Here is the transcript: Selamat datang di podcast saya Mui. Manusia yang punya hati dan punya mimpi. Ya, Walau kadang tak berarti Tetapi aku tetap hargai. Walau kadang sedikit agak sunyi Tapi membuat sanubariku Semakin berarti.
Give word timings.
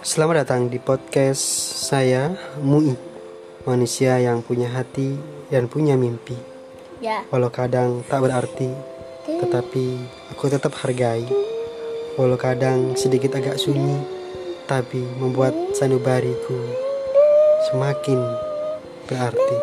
Selamat 0.00 0.48
datang 0.48 0.72
di 0.72 0.80
podcast 0.80 1.44
saya 1.76 2.32
Mui. 2.64 2.96
Manusia 3.68 4.16
yang 4.16 4.40
punya 4.40 4.72
hati 4.72 5.12
dan 5.52 5.68
punya 5.68 5.92
mimpi. 5.92 6.32
Ya, 7.04 7.28
Walau 7.28 7.52
kadang 7.52 8.00
tak 8.08 8.24
berarti 8.24 8.72
Tetapi 9.28 9.84
aku 10.32 10.48
tetap 10.48 10.72
hargai. 10.80 11.28
Walau 12.16 12.40
kadang 12.40 12.96
sedikit 12.96 13.36
agak 13.36 13.60
sunyi 13.60 14.00
Tapi 14.64 15.04
membuat 15.20 15.52
sanubariku 15.76 16.56
Semakin 17.68 18.24
berarti. 19.04 19.56